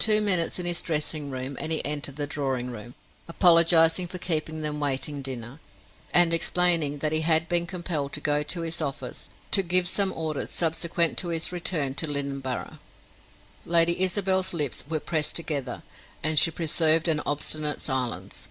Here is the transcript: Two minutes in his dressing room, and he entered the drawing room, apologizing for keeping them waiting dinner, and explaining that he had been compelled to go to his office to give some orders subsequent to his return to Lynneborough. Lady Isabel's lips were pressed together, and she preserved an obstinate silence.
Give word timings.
Two 0.00 0.20
minutes 0.20 0.58
in 0.58 0.66
his 0.66 0.82
dressing 0.82 1.30
room, 1.30 1.56
and 1.60 1.70
he 1.70 1.84
entered 1.84 2.16
the 2.16 2.26
drawing 2.26 2.72
room, 2.72 2.96
apologizing 3.28 4.08
for 4.08 4.18
keeping 4.18 4.62
them 4.62 4.80
waiting 4.80 5.22
dinner, 5.22 5.60
and 6.12 6.34
explaining 6.34 6.98
that 6.98 7.12
he 7.12 7.20
had 7.20 7.48
been 7.48 7.64
compelled 7.64 8.12
to 8.14 8.20
go 8.20 8.42
to 8.42 8.62
his 8.62 8.82
office 8.82 9.28
to 9.52 9.62
give 9.62 9.86
some 9.86 10.12
orders 10.14 10.50
subsequent 10.50 11.16
to 11.18 11.28
his 11.28 11.52
return 11.52 11.94
to 11.94 12.08
Lynneborough. 12.10 12.80
Lady 13.64 14.00
Isabel's 14.00 14.54
lips 14.54 14.82
were 14.88 14.98
pressed 14.98 15.36
together, 15.36 15.84
and 16.20 16.36
she 16.36 16.50
preserved 16.50 17.06
an 17.06 17.20
obstinate 17.24 17.80
silence. 17.80 18.48